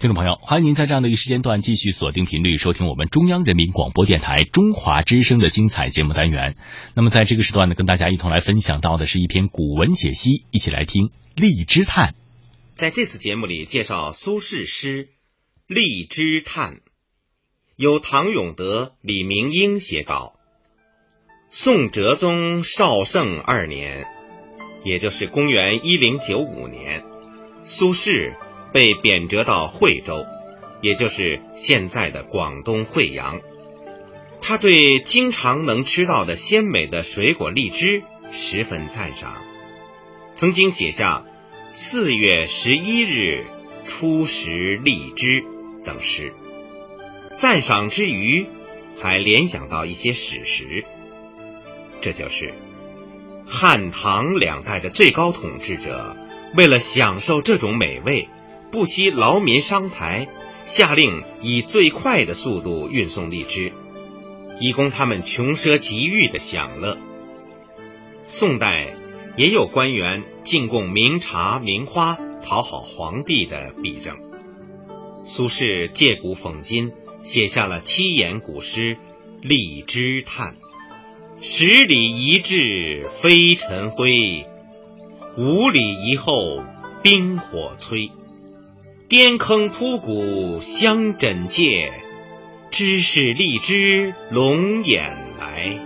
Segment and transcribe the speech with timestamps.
[0.00, 6.54] 听众朋友，欢迎您在这样的一个时间段继续锁定频率收听我们中央人民广播电台中华之声的精彩节目单元。
[6.94, 12.12] 那么在这个时段呢，跟大家一同来分享到的是一篇古文解析，一起来听《荔枝叹》。
[12.74, 15.04] 在这次节目里介绍苏轼诗
[15.66, 16.76] 《荔枝叹》，
[17.76, 20.32] 由唐永德、李明英写稿。
[21.50, 24.06] 宋哲宗绍圣二年，
[24.82, 27.02] 也就是公元一零九五年，
[27.64, 28.32] 苏轼。
[28.72, 30.24] 被贬谪到惠州，
[30.80, 33.40] 也就是现在的广东惠阳。
[34.40, 38.02] 他对经常能吃到的鲜美的水果荔枝
[38.32, 39.34] 十分赞赏，
[40.34, 41.24] 曾经写下
[41.70, 43.44] “四月十一日
[43.84, 45.44] 初食荔枝”
[45.84, 46.32] 等诗。
[47.32, 48.46] 赞赏之余，
[48.98, 50.84] 还联想到一些史实，
[52.00, 52.54] 这就是
[53.46, 56.16] 汉唐两代的最高统治者
[56.56, 58.28] 为了享受这种美味。
[58.70, 60.28] 不惜劳民伤财，
[60.64, 63.72] 下令以最快的速度运送荔枝，
[64.60, 66.96] 以供他们穷奢极欲的享乐。
[68.26, 68.94] 宋代
[69.36, 74.18] 也有官员进贡名茶名花讨好皇帝的弊政。
[75.24, 76.92] 苏轼借古讽今，
[77.22, 78.94] 写下了七言古诗
[79.42, 80.54] 《荔枝叹》
[81.42, 84.46] ：“十里一至飞尘灰，
[85.36, 86.62] 五里一后
[87.02, 88.12] 冰火摧。”
[89.10, 91.90] 颠坑铺谷相枕藉，
[92.70, 95.02] 知是荔枝龙眼
[95.40, 95.80] 来。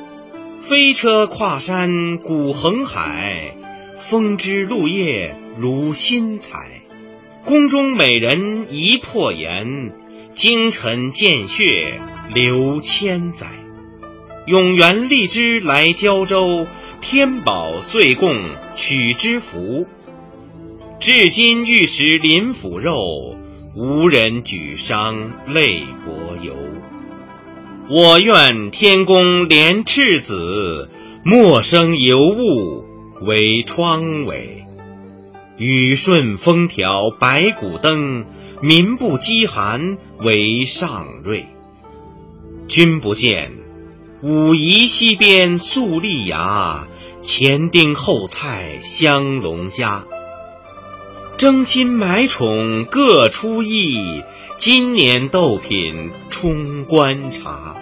[0.61, 3.57] 飞车跨山古横海，
[3.97, 6.83] 风枝露叶如新采。
[7.47, 9.93] 宫中美人一破颜，
[10.35, 11.99] 京城见血
[12.35, 13.47] 流千载。
[14.45, 16.67] 永元荔枝来交州，
[17.01, 18.39] 天宝岁贡
[18.77, 19.87] 取之福。
[21.05, 23.37] 至今欲食林府肉，
[23.77, 26.57] 无人举觞泪薄游。
[27.91, 30.89] 我愿天公怜赤子，
[31.23, 32.87] 莫生尤物
[33.21, 34.65] 为窗尾。
[35.59, 38.25] 雨顺风调百谷登，
[38.63, 41.45] 民不饥寒为上瑞。
[42.67, 43.53] 君不见，
[44.23, 46.89] 武夷西边粟粒芽，
[47.21, 50.07] 前丁后菜香农家。
[51.37, 54.23] 争新买宠各出意，
[54.57, 57.77] 今年斗品充观察。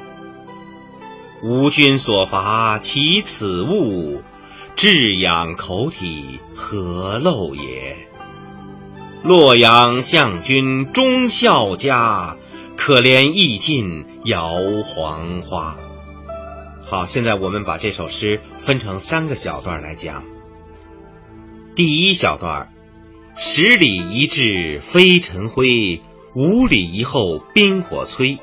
[1.42, 4.22] 吾君所乏其此物，
[4.74, 8.08] 至养口体何陋也？
[9.22, 12.38] 洛阳相君忠孝家，
[12.76, 14.54] 可怜意尽摇
[14.84, 15.76] 黄花。
[16.86, 20.24] 好，现在我们把这首诗分成三个小段来讲。
[21.76, 22.71] 第一小段。
[23.36, 26.00] 十里一至飞尘灰，
[26.34, 28.38] 五里一后冰火摧。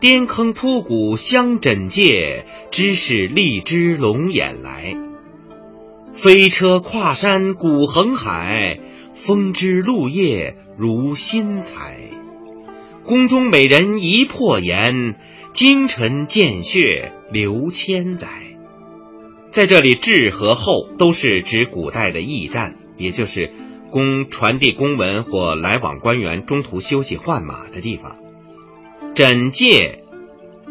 [0.00, 4.96] 颠坑铺谷相枕藉，知是荔枝龙眼来。
[6.14, 8.80] 飞车跨山古横海，
[9.14, 11.98] 风枝露叶如新采。
[13.04, 15.16] 宫中美人一破颜，
[15.52, 18.26] 京城见血流千载。
[19.50, 23.52] 在这里，至和后都是指古代的驿站，也就是。
[23.92, 28.16] 供传递公文或来往官员中途休息换马的地方。
[29.14, 30.02] 枕藉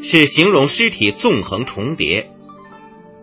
[0.02, 2.32] 是形容尸体纵横重叠。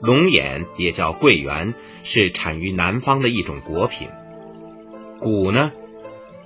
[0.00, 4.08] 龙眼也叫桂圆，是产于南方的一种果品。
[5.18, 5.72] 鼓呢，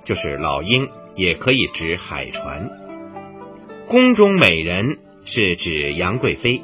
[0.03, 2.71] 就是老鹰，也可以指海船。
[3.87, 6.63] 宫中美人是指杨贵妃。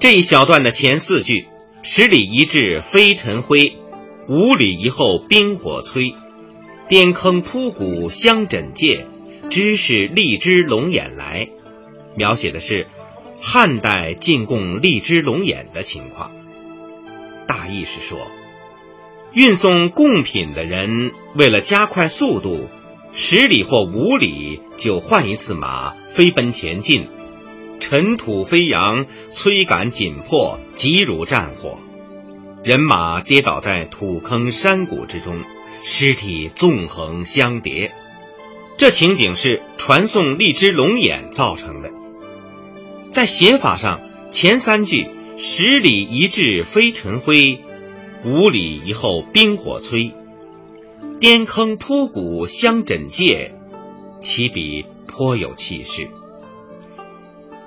[0.00, 1.46] 这一小段的前四句
[1.84, 3.76] ：“十里一至飞尘灰。”
[4.28, 6.14] 五里以后冰火摧，
[6.88, 9.06] 颠坑铺谷相枕藉，
[9.50, 11.48] 知是荔枝龙眼来。
[12.16, 12.88] 描写的是
[13.40, 16.32] 汉代进贡荔枝龙眼的情况。
[17.46, 18.18] 大意是说，
[19.32, 22.68] 运送贡品的人为了加快速度，
[23.12, 27.06] 十里或五里就换一次马飞奔前进，
[27.78, 31.78] 尘土飞扬，催赶紧迫，急如战火。
[32.66, 35.44] 人马跌倒在土坑山谷之中，
[35.84, 37.92] 尸体纵横相叠，
[38.76, 41.92] 这情景是传送荔枝龙眼造成的。
[43.12, 44.00] 在写法上，
[44.32, 45.06] 前三句
[45.38, 47.60] “十里一掷飞尘灰，
[48.24, 50.12] 五里一后冰火摧，
[51.20, 53.54] 颠坑铺谷相枕藉”，
[54.20, 56.10] 起笔颇有气势，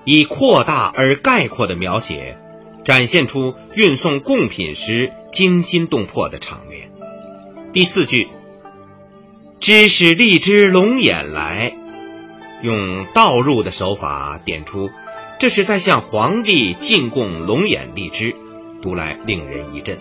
[0.04, 2.38] 以扩大而概括的描写。
[2.84, 6.92] 展现出运送贡品时惊心动魄的场面。
[7.72, 8.30] 第四句
[9.60, 11.74] ：“知是荔枝龙眼来，
[12.64, 14.90] 用倒入的手法点出，
[15.38, 18.36] 这是在向皇帝进贡龙眼荔枝，
[18.82, 20.00] 读来令人一振。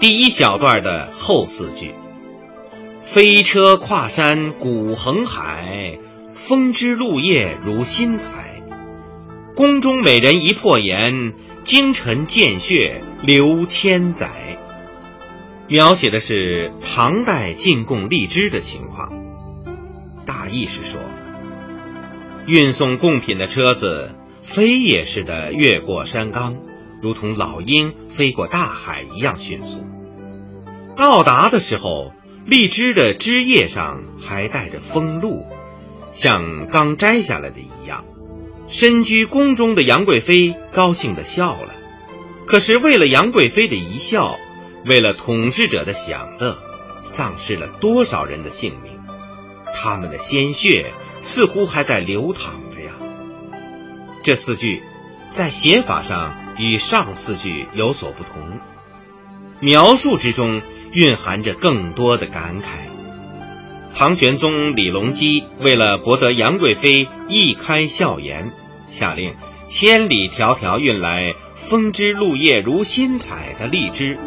[0.00, 1.94] 第一小段的后四句
[3.04, 5.98] ：“飞车跨山古横海，
[6.32, 8.62] 风枝露叶如新材。
[9.54, 11.34] 宫中美人一破颜，
[11.64, 14.28] 京城见血流千载。”
[15.68, 19.12] 描写的是唐代进贡荔枝的情况，
[20.26, 21.00] 大意是说，
[22.46, 24.10] 运送贡品的车子
[24.42, 26.56] 飞也似的越过山岗，
[27.00, 29.86] 如同老鹰飞过大海一样迅速。
[30.96, 32.12] 到达的时候，
[32.44, 35.46] 荔枝的枝叶上还带着风露，
[36.10, 38.04] 像刚摘下来的一样。
[38.70, 41.74] 身居宫中的杨贵妃高兴地笑了，
[42.46, 44.38] 可是为了杨贵妃的一笑。
[44.86, 46.56] 为了统治者的享乐，
[47.02, 48.98] 丧失了多少人的性命？
[49.74, 52.92] 他们的鲜血似乎还在流淌着呀。
[54.22, 54.82] 这四句
[55.28, 58.58] 在写法上与上四句有所不同，
[59.60, 60.62] 描述之中
[60.92, 62.64] 蕴含着更多的感慨。
[63.92, 68.54] 唐玄宗李隆基为了博得杨贵妃一开笑颜，
[68.90, 69.34] 下令
[69.68, 74.18] 千里迢迢运来风枝露叶如新彩的荔枝。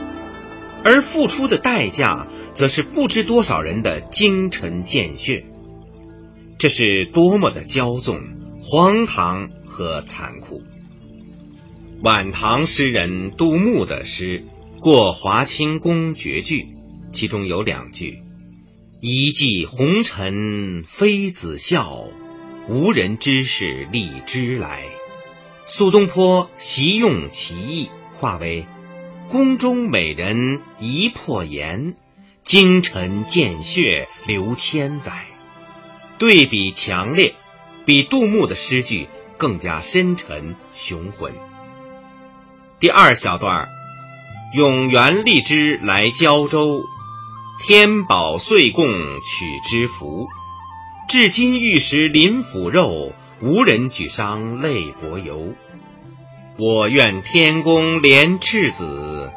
[0.83, 5.45] 而付出的代价，则是不知多少人的精沉见血。
[6.57, 8.19] 这是多么的骄纵、
[8.62, 10.62] 荒唐和残酷！
[12.01, 14.44] 晚唐诗人杜牧的诗
[14.81, 16.63] 《过华清宫绝句》，
[17.13, 18.19] 其中有两句
[19.00, 22.07] ：“一骑红尘妃子笑，
[22.68, 24.86] 无人知是荔枝来。”
[25.65, 27.89] 苏东坡习用其意，
[28.19, 28.65] 化为。
[29.30, 31.95] 宫中美人一破颜，
[32.44, 35.25] 京城见血流千载。
[36.19, 37.33] 对比强烈，
[37.86, 39.07] 比杜牧的诗句
[39.38, 41.33] 更加深沉雄浑。
[42.80, 43.69] 第二小段
[44.54, 46.83] 永元荔枝来胶州，
[47.65, 48.86] 天宝岁贡
[49.21, 50.27] 取之福。
[51.07, 55.53] 至今玉石临府肉，无人举觞泪薄油。
[56.57, 59.29] 我愿天公怜赤子，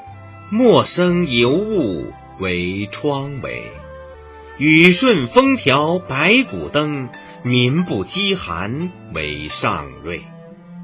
[0.51, 3.63] 莫生尤物为窗帷。
[4.59, 7.11] 雨顺风调百谷登，
[7.43, 10.23] 民不饥寒为上瑞。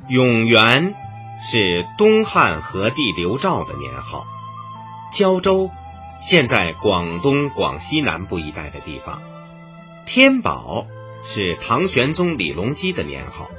[0.09, 0.95] 永元
[1.43, 4.27] 是东汉和帝刘肇的年号，
[5.13, 5.71] 胶州
[6.21, 9.23] 现在广东广西南部一带的地方。
[10.07, 10.87] 天宝
[11.25, 13.51] 是唐玄宗李隆基的年号，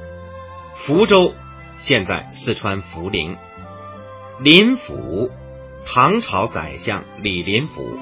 [0.76, 1.34] 福州。
[1.76, 3.36] 现在四川涪陵，
[4.40, 5.32] 林府，
[5.86, 7.98] 唐朝宰相李林甫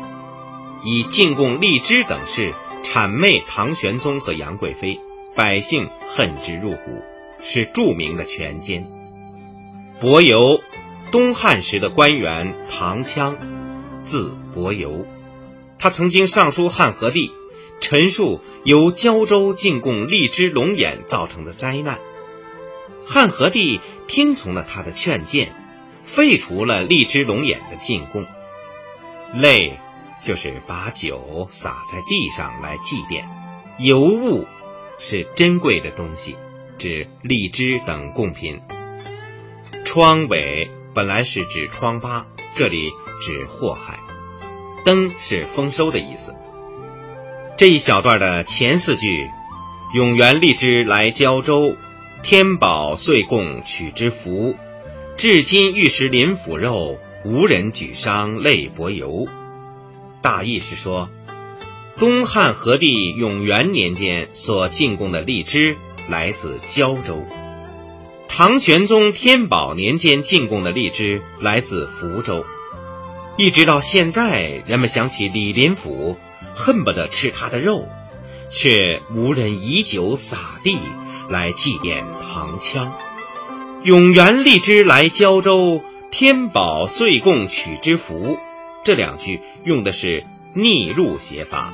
[0.83, 2.53] 以进贡荔枝等事
[2.83, 4.99] 谄媚唐玄宗和杨贵妃，
[5.35, 7.01] 百姓恨之入骨，
[7.39, 8.85] 是著名的权奸。
[9.99, 10.59] 伯游，
[11.11, 13.37] 东汉时的官员唐羌，
[14.01, 15.07] 字伯游，
[15.79, 17.31] 他曾经上书汉和帝，
[17.81, 21.99] 陈述由胶州进贡荔枝龙眼造成的灾难。
[23.05, 25.53] 汉和帝听从了他的劝谏，
[26.03, 28.25] 废除了荔枝龙眼的进贡。
[29.33, 29.79] 泪
[30.21, 33.25] 就是把酒洒在地上来祭奠，
[33.79, 34.45] 尤物
[34.99, 36.37] 是珍贵的东西，
[36.77, 38.61] 指荔枝等贡品。
[39.83, 43.99] 疮痿本来是指疮疤，这里指祸害。
[44.85, 46.35] 登是丰收的意思。
[47.61, 49.29] 这一小段的前四句，
[49.93, 51.75] 永元荔枝来胶州。
[52.23, 54.55] 天宝岁贡取之福，
[55.15, 59.27] 至今玉石临府肉，无人举觞泪薄油。
[60.23, 61.11] 大意是说，
[61.99, 65.77] 东汉和帝永元年间所进贡的荔枝
[66.09, 67.23] 来自胶州，
[68.27, 72.43] 唐玄宗天宝年间进贡的荔枝来自福州。
[73.37, 76.17] 一直到现在，人们想起李林甫，
[76.55, 77.87] 恨不得吃他的肉，
[78.49, 80.77] 却无人以酒洒地。
[81.29, 82.91] 来祭奠唐羌，
[83.83, 85.81] 永元荔枝来胶州，
[86.11, 88.37] 天宝岁贡取之福。
[88.83, 91.73] 这两句用的是逆入写法，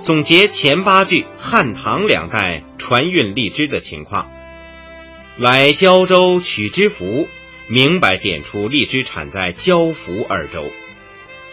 [0.00, 4.30] 总结前八句汉唐两代传运荔枝的情况。
[5.36, 7.28] 来胶州取之福，
[7.66, 10.64] 明白点出荔枝产在胶福二州，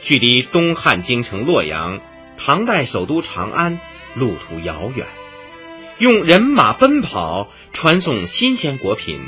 [0.06, 2.00] 距离东汉京城洛阳、
[2.38, 3.80] 唐代首都长安
[4.14, 5.08] 路途遥远。
[5.98, 9.20] 用人马奔跑传送新鲜果品，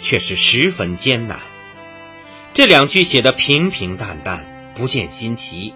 [0.00, 1.38] 却是十分艰难。
[2.54, 5.74] 这两句写的平平淡淡，不见新奇，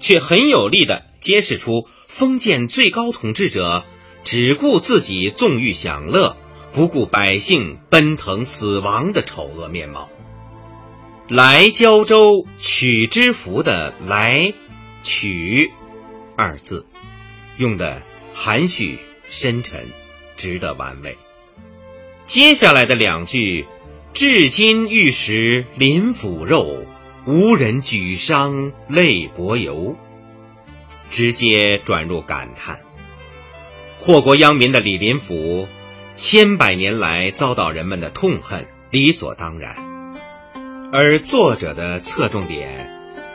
[0.00, 3.84] 却很有力的揭示出封建最高统治者
[4.24, 6.38] 只顾自己纵欲享乐，
[6.72, 10.08] 不顾百姓奔腾死亡的丑恶面貌。
[11.34, 14.52] 来胶州取之福的“来
[15.02, 15.72] ”“取”
[16.36, 16.84] 二字，
[17.56, 18.02] 用的
[18.34, 18.98] 含蓄
[19.30, 19.88] 深沉，
[20.36, 21.16] 值得玩味。
[22.26, 23.64] 接下来的两句
[24.12, 26.84] ：“至今欲食林府肉，
[27.24, 29.96] 无人举觞泪薄油。”
[31.08, 32.82] 直接转入感叹。
[33.96, 35.66] 祸国殃民的李林甫，
[36.14, 39.91] 千百年来遭到人们的痛恨，理所当然。
[40.94, 42.90] 而作者的侧重点，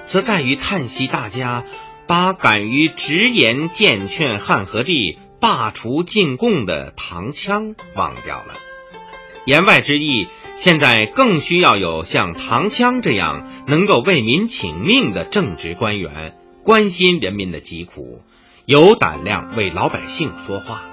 [0.06, 1.66] 则在于叹息大家
[2.06, 8.54] 把敢于直言谏劝汉和帝罢除进贡的唐羌忘掉了。
[9.46, 18.22] 言外之意，现在更需要有像唐羌这样能够为民请命的正直官员，关心人民的疾苦，
[18.66, 20.84] 有胆量为老百姓说话。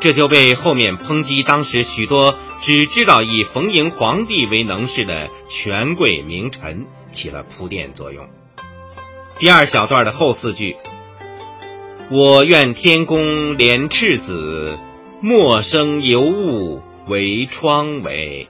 [0.00, 8.26] 这就为后面抨击当时许多只知道以逢迎皇帝为能事的权贵名臣起了铺垫作用。
[9.38, 10.76] 第二小段的后四句
[12.10, 14.78] ：“我愿天公怜赤子，
[15.20, 18.48] 莫生尤物为疮痿；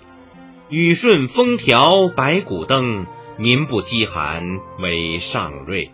[0.68, 3.06] 雨顺风调百谷登，
[3.38, 4.42] 民不饥寒
[4.78, 5.90] 为上瑞。”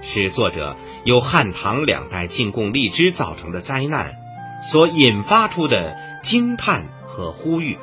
[0.00, 4.12] 使作者由汉唐两代进贡荔枝造成的灾难。
[4.60, 7.78] 所引发出的惊叹和呼吁，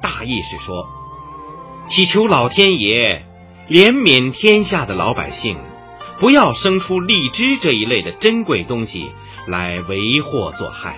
[0.00, 0.88] 大意是说，
[1.86, 3.26] 祈求老天爷
[3.68, 5.58] 怜悯天下的老百姓，
[6.18, 9.10] 不要生出荔枝这一类的珍贵东西
[9.46, 10.96] 来为祸作害。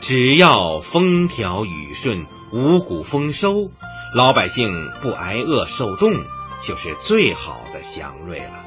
[0.00, 3.70] 只要风调雨顺、五谷丰收，
[4.14, 4.70] 老百姓
[5.02, 6.14] 不挨饿受冻，
[6.62, 8.64] 就是最好的祥瑞了。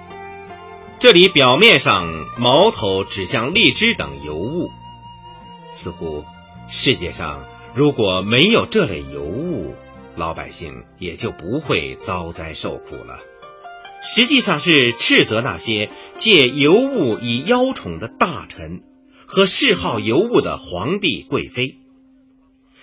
[0.99, 4.67] 这里表面上矛头指向荔枝等尤物。
[5.71, 6.25] 似乎
[6.67, 7.45] 世界上
[7.75, 9.75] 如果没有这类尤物，
[10.15, 13.19] 老百姓也就不会遭灾受苦了。
[14.01, 18.81] 实际上是斥责那些借尤物以邀宠的大臣
[19.25, 21.75] 和嗜好尤物的皇帝贵妃。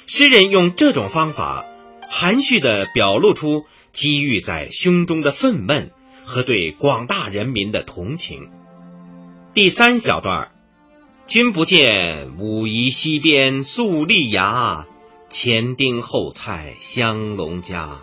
[0.07, 1.65] 诗人用这种方法，
[2.09, 5.91] 含蓄地表露出积郁在胸中的愤懑
[6.25, 8.51] 和对广大人民的同情。
[9.55, 10.53] 第三小段
[11.27, 14.87] 君不见，武夷西边粟粒芽，
[15.29, 18.01] 前丁后菜香龙家。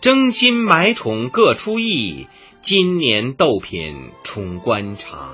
[0.00, 2.26] 争新买宠各出意，
[2.60, 5.30] 今年斗品充观察。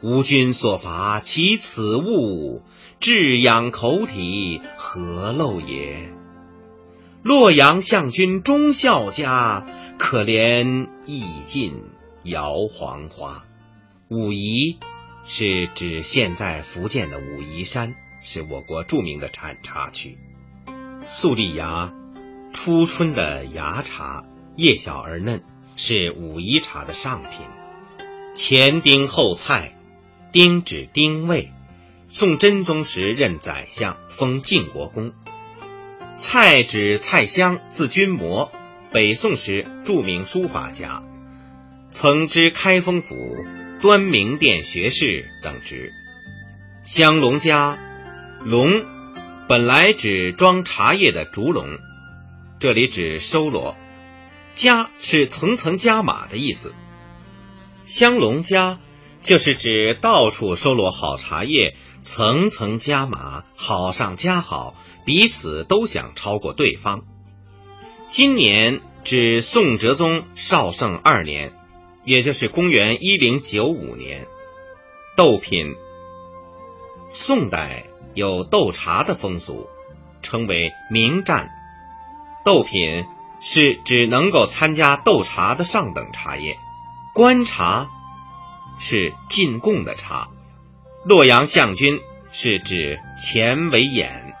[0.00, 2.62] 吾君所伐其此物，
[3.00, 6.12] 至养口体何陋也？
[7.24, 9.66] 洛阳相君忠孝家，
[9.98, 11.74] 可怜意尽
[12.22, 13.44] 摇黄花。
[14.08, 14.78] 武夷。
[15.24, 20.18] 是指现在福建的武夷山，是我国著名的产茶区。
[21.04, 21.92] 粟粒芽，
[22.52, 24.24] 初春的芽茶，
[24.56, 25.42] 叶小而嫩，
[25.76, 27.30] 是武夷茶的上品。
[28.34, 29.74] 前丁后菜，
[30.32, 31.50] 丁指丁未，
[32.06, 35.12] 宋真宗时任宰相，封晋国公。
[36.16, 38.50] 蔡指蔡襄，字君谟，
[38.90, 41.02] 北宋时著名书法家，
[41.90, 43.16] 曾知开封府。
[43.82, 45.92] 端明殿学士等职，
[46.84, 47.80] 香龙家，
[48.44, 48.84] 龙
[49.48, 51.66] 本来指装茶叶的竹笼，
[52.60, 53.76] 这里指收罗，
[54.54, 56.72] 家是层层加码的意思。
[57.84, 58.78] 香龙家
[59.20, 61.74] 就是指到处收罗好茶叶，
[62.04, 67.02] 层层加码，好上加好，彼此都想超过对方。
[68.06, 71.52] 今年指宋哲宗绍圣二年。
[72.04, 74.26] 也就是公元一零九五年，
[75.16, 75.74] 斗品。
[77.08, 79.68] 宋代有斗茶的风俗，
[80.22, 81.50] 称为明战。
[82.44, 83.04] 斗品
[83.40, 86.58] 是指能够参加斗茶的上等茶叶，
[87.14, 87.90] 官茶
[88.80, 90.28] 是进贡的茶。
[91.04, 94.34] 洛阳相君是指钱为演，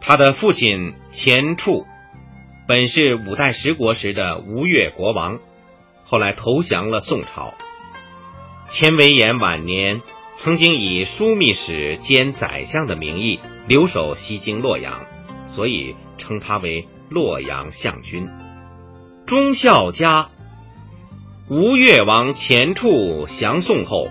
[0.00, 1.86] 他的父亲钱俶
[2.68, 5.40] 本是五代十国时的吴越国王。
[6.08, 7.54] 后来投降了宋朝。
[8.68, 10.00] 钱维演晚年
[10.34, 15.04] 曾经以枢密使兼宰相的名义留守西京洛阳，
[15.46, 18.28] 所以称他为洛阳相君。
[19.26, 20.30] 忠孝家，
[21.48, 24.08] 吴越王钱俶降宋后，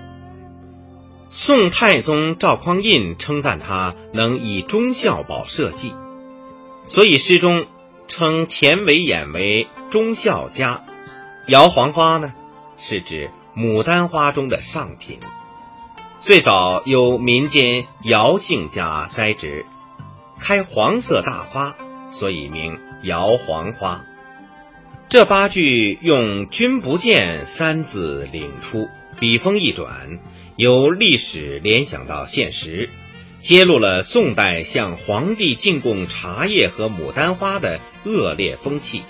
[1.29, 5.93] 宋太宗赵匡胤称赞他能以忠孝保社稷，
[6.85, 7.65] 所以诗中
[8.07, 10.83] 称钱维演为忠孝家。
[11.47, 12.33] 摇黄花呢，
[12.75, 15.21] 是指牡丹花中的上品。
[16.19, 19.65] 最早由民间姚姓家栽植，
[20.37, 21.77] 开黄色大花，
[22.09, 24.03] 所以名姚黄花。
[25.07, 30.19] 这八句用“君不见”三字领出，笔锋一转，
[30.57, 32.89] 由历史联想到现实，
[33.37, 39.03] 揭露了宋代向皇帝进贡茶叶和牡丹花的恶劣风气。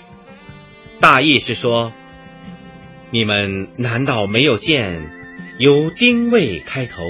[1.00, 1.92] 大意是说，
[3.10, 5.10] 你们难道没有见？
[5.58, 7.02] 由丁未开头，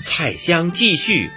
[0.00, 1.30] 蔡襄继续，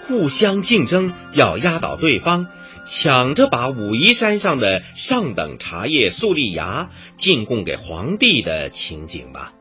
[0.00, 2.46] 互相竞争，要压倒对方，
[2.88, 9.52] 抢着把武夷山上的上等茶叶素丽芽进贡给皇帝的情景吧。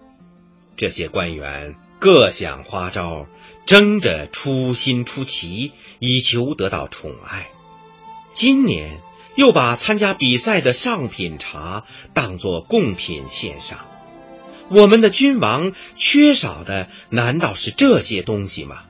[0.78, 3.26] 这些官员各想花招，
[3.66, 7.48] 争着出新出奇，以求得到宠爱。
[8.32, 9.02] 今年
[9.36, 11.84] 又把参加比赛的上品茶
[12.14, 13.88] 当作贡品献上。
[14.70, 18.84] 我们的君王缺少的难道是这些东西吗？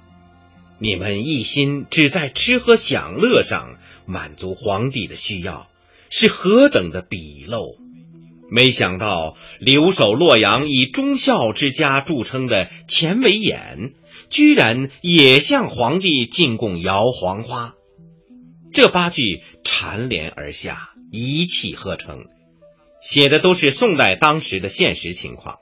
[0.79, 5.69] 你们一心只在吃喝享乐上满足皇帝的需要，
[6.09, 7.77] 是何等的鄙陋！
[8.49, 13.93] 没想到留守洛阳以忠孝之家著称的钱维演，
[14.29, 17.73] 居然也向皇帝进贡摇黄花。
[18.71, 22.25] 这八句蝉联而下，一气呵成，
[23.01, 25.59] 写的都是宋代当时的现实情况。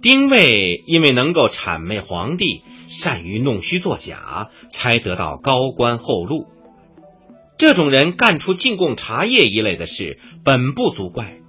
[0.00, 6.46] 丁谓因为能够谄媚皇帝，善于弄虚作假，才得到高官厚禄。
[7.56, 11.40] 这种人干出进贡茶叶一类的事，本不足怪。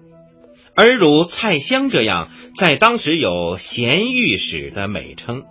[0.74, 5.44] 而如蔡襄这样，在当时有贤御史的美称，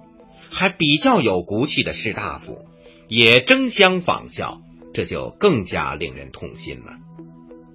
[0.51, 2.65] 还比较有骨气的士大夫，
[3.07, 4.61] 也争相仿效，
[4.93, 6.97] 这就更加令人痛心了。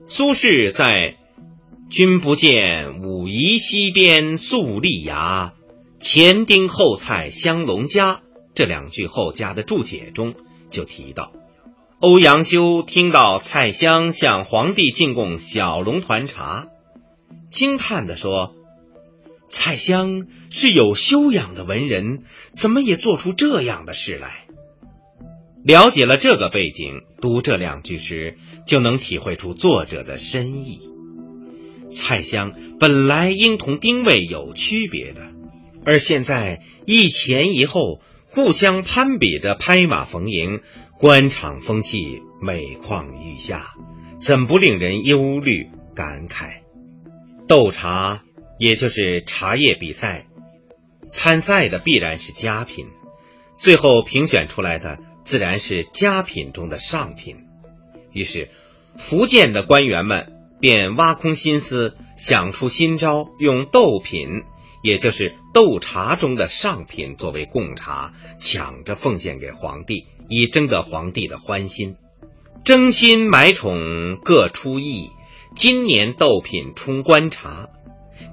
[0.07, 1.15] 苏轼在。
[1.93, 5.53] 君不见武夷西边素丽芽，
[5.99, 8.21] 前丁后蔡香龙家。
[8.55, 10.33] 这两句后加的注解中
[10.71, 11.33] 就提到，
[11.99, 16.65] 欧阳修听到蔡襄向皇帝进贡小龙团茶，
[17.51, 18.55] 惊叹地说
[19.47, 22.23] ：“蔡襄是有修养的文人，
[22.55, 24.47] 怎么也做出这样的事来？”
[25.63, 30.89] 了解了这个背景，读这两句时就能体会出作者的深意。
[31.93, 35.21] 蔡襄本来应同丁谓有区别的，
[35.85, 40.61] 而现在一前一后，互相攀比着拍马逢迎，
[40.99, 43.73] 官场风气每况愈下，
[44.19, 46.61] 怎不令人忧虑感慨？
[47.47, 48.23] 斗茶
[48.57, 50.27] 也就是茶叶比赛，
[51.07, 52.87] 参赛的必然是佳品，
[53.57, 57.37] 最后评选出来的自然是佳品中的上品。
[58.11, 58.49] 于是，
[58.97, 60.31] 福建的官员们。
[60.63, 64.43] 便挖空心思想出新招，用斗品，
[64.81, 71.97] 也就是斗茶中的上品作为贡茶，抢着奉献给皇帝，以争得皇帝的欢心。
[72.63, 75.09] 争心买宠各出意，
[75.53, 77.67] 今年斗品充官茶，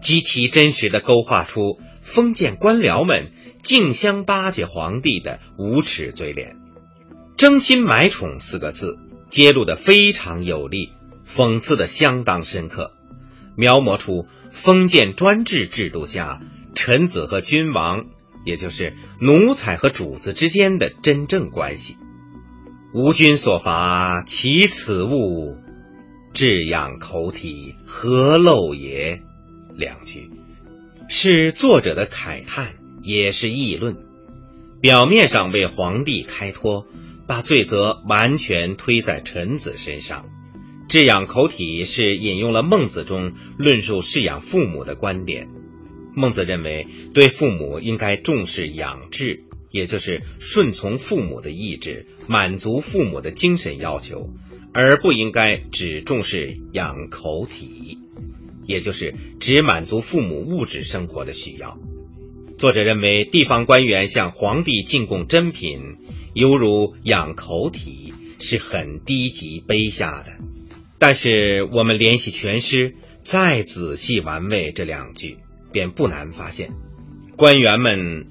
[0.01, 3.33] 极其真实的勾画出封建官僚们
[3.65, 6.55] 竞相巴结皇帝的无耻嘴脸。
[7.37, 10.93] 争心买宠四个字揭露的非常有力。
[11.35, 12.93] 讽刺的相当深刻，
[13.55, 16.43] 描摹出封建专制制度下
[16.75, 18.07] 臣子和君王，
[18.45, 21.97] 也就是奴才和主子之间的真正关系。
[22.93, 25.57] 吾君所伐，其此物，
[26.33, 29.23] 至养口体，何陋也？
[29.77, 30.31] 两句
[31.09, 33.97] 是作者的慨叹，也是议论。
[34.81, 36.87] 表面上为皇帝开脱，
[37.29, 40.27] 把罪责完全推在臣子身上。
[40.91, 45.47] 治养口体是引用了孟子中论述饲养父母的观点。
[46.17, 54.31] 孟子认为，对父母应该重视养志，也就是顺从父母的意志，满足父母的精神要求，
[54.73, 57.99] 而不应该只重视养口体，
[58.67, 61.79] 也就是只满足父母物质生活的需要。
[62.59, 65.99] 作者认为，地方官员向皇帝进贡珍品，
[66.35, 70.33] 犹如养口体，是很低级卑下的。
[71.01, 75.39] 但是我们联系全诗，再仔细玩味这两句，
[75.73, 76.73] 便不难发现，
[77.37, 78.27] 官员们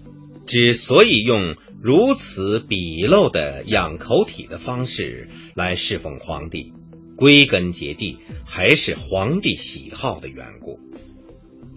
[0.45, 6.71] 之所以用如此鄙陋的养口体的方式来侍奉皇帝，
[7.17, 10.79] 归根结底还是皇帝喜好的缘故，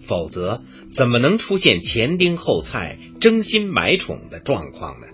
[0.07, 5.07] 否则怎么能出现前丁后蔡、争新买宠的状况呢？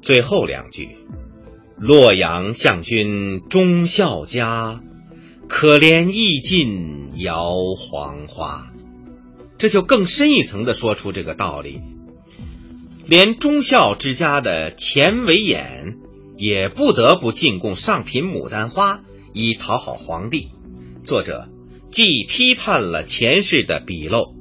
[0.00, 0.90] 最后两句。
[1.76, 4.80] 洛阳相君忠孝家，
[5.48, 8.72] 可怜意尽摇黄花。
[9.58, 11.80] 这就更深一层的说出这个道理。
[13.06, 15.96] 连忠孝之家的钱维演
[16.36, 19.00] 也不得不进贡上品牡丹花，
[19.32, 20.50] 以讨好皇帝。
[21.02, 21.48] 作者
[21.90, 24.32] 既批判了前世的鄙陋，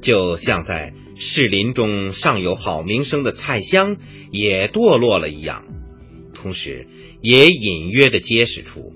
[0.00, 3.96] 就像在士林中尚有好名声的蔡襄
[4.32, 5.64] 也堕落了一样，
[6.40, 6.86] 同时
[7.20, 8.94] 也隐约的揭示出，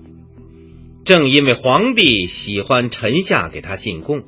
[1.03, 4.23] 正因为皇帝喜欢臣下给他进贡。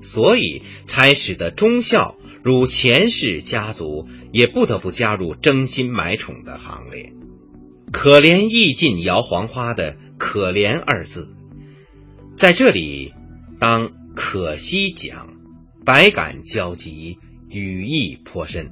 [0.00, 7.12] 所以才使得忠孝如钱氏家族也不得不加入争心买宠的行列。
[7.90, 11.28] 可怜意尽摇黄花的“可怜”二字，
[12.36, 13.12] 在这里
[13.58, 15.34] 当可惜讲，
[15.84, 18.70] 百感交集，语意颇深。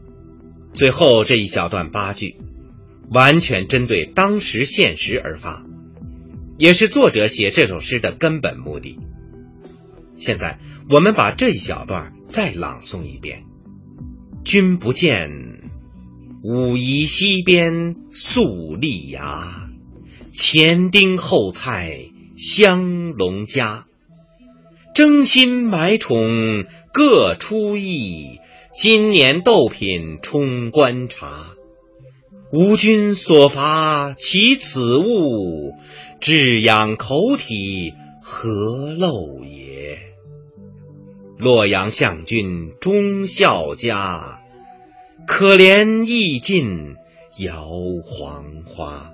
[0.74, 2.36] 最后这一小段八句，
[3.10, 5.64] 完全针对当时现实而发，
[6.58, 8.98] 也是作者写这首诗的根本目的。
[10.16, 10.58] 现在
[10.90, 13.44] 我们把这一小段再朗诵一遍
[14.44, 15.70] ：“君不见，
[16.42, 19.70] 武夷西边粟粒芽，
[20.32, 23.86] 前丁后菜香龙家。
[24.94, 26.64] 争新买宠
[26.94, 28.38] 各出意，
[28.72, 31.55] 今年斗品充观察。
[32.56, 35.74] 吾君所伐其此物，
[36.20, 37.92] 至养口体
[38.22, 39.98] 何陋也。”
[41.36, 44.40] 洛阳相君忠孝家，
[45.26, 46.94] 可怜意尽
[47.36, 47.68] 摇
[48.02, 49.12] 黄花。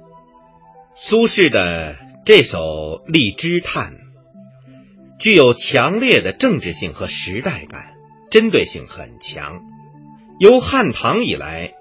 [0.94, 2.61] 苏轼的这首
[3.09, 3.94] 《荔枝叹》
[5.18, 7.94] 具有强烈的政治性和时代感，
[8.31, 9.62] 针对性很强。
[10.38, 11.72] 由汉唐以来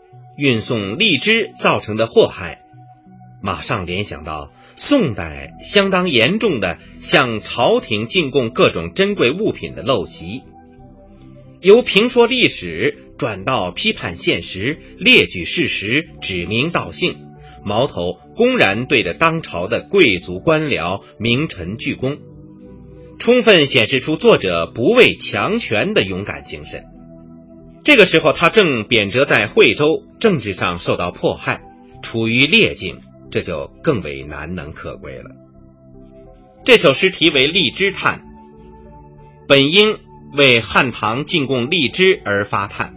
[0.42, 2.64] 运送荔枝造成的祸害，
[3.44, 4.52] 马上联想到。
[4.76, 10.42] 宋代相当严重的向朝廷进贡各种珍贵物品的陋习，
[11.60, 17.18] 由评说历史转到批判现实，列举事实，指名道姓，
[17.64, 22.18] 矛头公然对着当朝的贵族官僚、名臣鞠躬，
[23.20, 26.86] 充分显示出作者不畏强权的勇敢精神。
[27.84, 31.62] 这个时候，他正贬谪在惠州，政治上受到迫害，
[32.04, 33.02] 处于劣境。
[33.32, 35.32] 这就更为难能可贵了。
[36.66, 38.20] 这首诗题为《荔枝叹》，
[39.48, 40.00] 本应
[40.34, 42.94] 为汉唐进贡荔枝而发叹，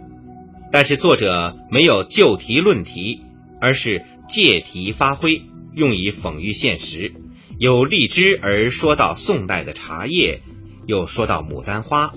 [0.73, 3.21] 但是作者没有就题论题，
[3.61, 5.43] 而是借题发挥，
[5.73, 7.13] 用以讽喻现实。
[7.57, 10.41] 有荔枝而说到宋代的茶叶，
[10.85, 12.11] 又说到牡丹花，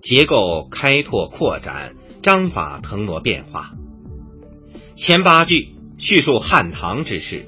[0.00, 1.95] 结构开拓扩展，
[2.26, 3.76] 章法腾挪变化。
[4.96, 7.44] 前八句叙述汉唐之事。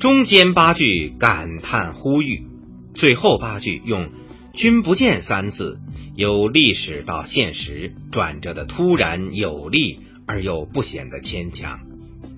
[0.00, 2.48] 中间八句感叹呼吁，
[2.96, 4.10] 最后八句用
[4.52, 5.78] “君不见”三字，
[6.16, 11.78] 由历史到现实，转折的突然有力而又不显得牵强，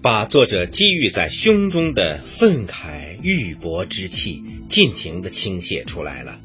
[0.02, 6.40] 把作者积郁在胸中的愤慨郁博之气尽情的倾泻出来了。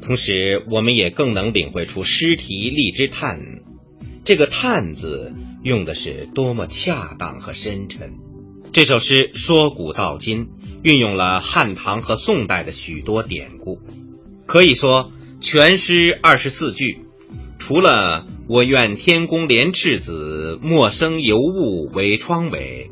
[0.00, 3.38] 同时，我们也更能领会出诗题“荔枝叹”
[4.30, 8.20] 这个“叹”字用的是多么恰当和深沉。
[8.72, 10.50] 这首诗说古道今，
[10.84, 13.80] 运用了汉唐和宋代的许多典故，
[14.46, 17.06] 可以说全诗二十四句，
[17.58, 22.88] 除了“我愿天公怜赤子，莫生尤物为窗尾；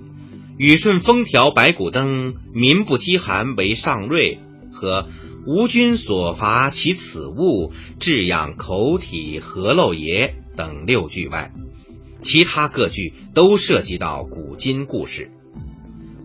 [0.57, 4.41] 雨顺风调白骨灯，民不饥寒为上瑞”
[4.75, 5.07] 和
[5.47, 7.71] “吾君所伐其此物，
[8.01, 11.53] 至养口体何陋也”等六句外，
[12.21, 15.31] 其他各句都涉及到古今故事。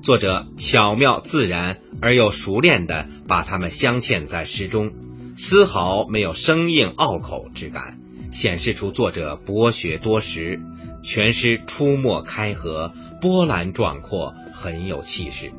[0.01, 4.91] 作者巧妙自然而又熟练地把它们镶嵌在诗中，
[5.37, 7.99] 丝毫没有生硬拗口之感，
[8.31, 10.59] 显示出作者博学多识，
[11.03, 12.91] 全诗出没开合，
[13.21, 15.53] 波澜壮阔，很有气势。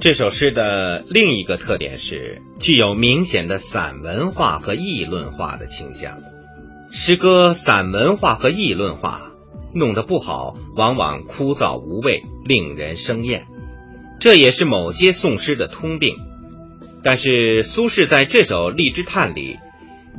[0.00, 6.18] 这首诗的另一个特点是具有明显的散文化和议论化的倾向。
[6.90, 9.32] 诗歌散文化和议论化
[9.74, 13.46] 弄得不好，往往枯燥无味，令人生厌。
[14.18, 16.16] 这也是某些宋诗的通病，
[17.02, 19.58] 但是苏轼在这首《荔枝叹》里，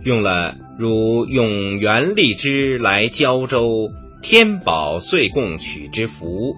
[0.04, 3.90] 用了如“永元荔枝来胶州，
[4.22, 6.56] 天宝岁贡取之福，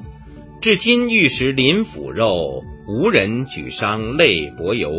[0.61, 4.91] 至今玉食林腐肉，无人举觞泪薄油。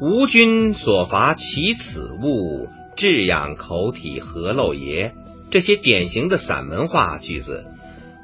[0.00, 5.14] 吾君所伐其此物，至养口体何陋也”
[5.50, 7.64] 这些典型的散文化句子。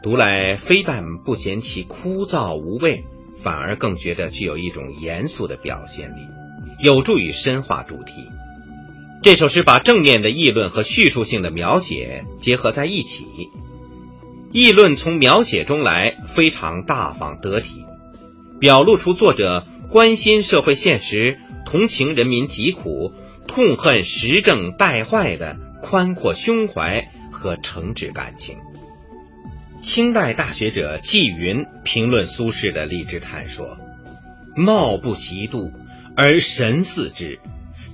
[0.02, 3.04] 读来非但不嫌其枯燥无味，
[3.42, 6.28] 反而更觉得具有一种严肃的表现力，
[6.78, 8.28] 有助于深化主题。
[9.22, 13.24] 这首诗把正面的议论和叙述性的描写结合在一起，
[14.52, 17.86] 议论从描写中来，非常大方得体，
[18.60, 23.14] 表露出作者关心社会现实、同情人民疾苦、
[23.46, 28.58] 痛恨时政败坏的宽阔胸怀和诚挚感情。
[29.80, 33.78] 清代大学者纪云评论苏轼的《荔枝叹》说
[34.56, 35.72] ：“貌不习度，
[36.16, 37.38] 而神似之。”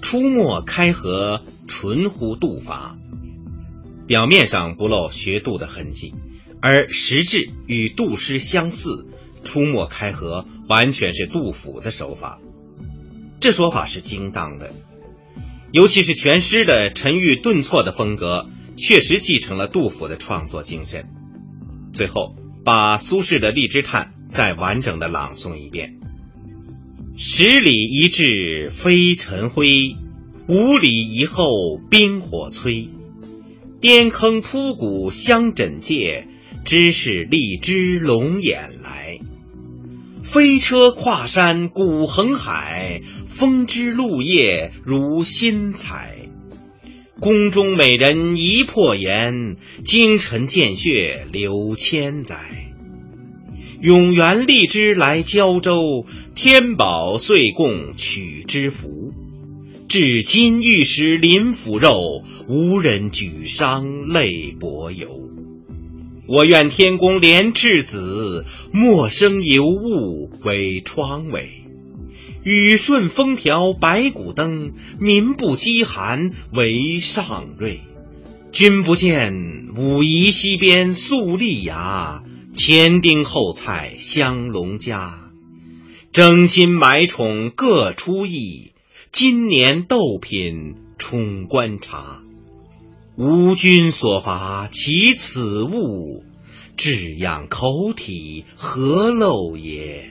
[0.00, 2.96] 出没开合，纯乎度法。
[4.06, 6.14] 表面上不露学度的痕迹，
[6.62, 9.06] 而实质与杜诗相似。
[9.44, 12.40] 出没开合完全是杜甫的手法，
[13.40, 14.70] 这说法是精当的。
[15.72, 21.06] 尤其是全诗的沉郁顿挫的风格，确实继承了杜甫的创作精神。
[21.92, 26.00] 最后，把苏轼的《荔枝叹》再完整的朗诵一遍。
[27.16, 29.96] 十里一至飞尘灰，
[30.48, 32.88] 五里一后冰火摧。
[33.80, 36.26] 颠坑铺谷相枕藉，
[36.64, 39.20] 知是荔枝龙眼来。
[40.32, 46.18] 飞车跨山古横海，风枝露叶如新采。
[47.18, 52.36] 宫中美人一破颜，京城见血流千载。
[53.80, 59.12] 永元荔枝来交州，天宝岁贡取之福。
[59.88, 65.08] 至今玉石临腐肉，无人举觞泪薄油。
[66.30, 71.48] 我愿天公怜赤子，莫生尤物为疮痿。
[72.44, 77.80] 雨顺风调百谷登，民不饥寒为上瑞。
[78.52, 82.22] 君不见武夷西边粟粒芽。
[82.54, 85.32] 前丁后菜香龙家，
[86.12, 88.70] 争新买宠各出意。
[89.10, 92.22] 今年斗品充观察，
[93.20, 96.24] 吾君所乏其此物，
[96.78, 100.10] 至养口体何陋也？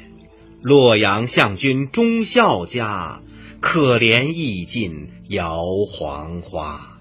[0.62, 3.24] 洛阳相君忠孝家，
[3.62, 5.58] 可怜意尽摇
[5.92, 7.00] 黄花。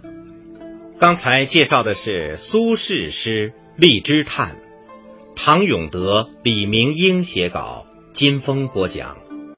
[0.98, 4.52] 刚才介绍的是苏轼诗《荔枝叹》。
[5.36, 9.18] 唐永德、李明英写稿，金峰播讲。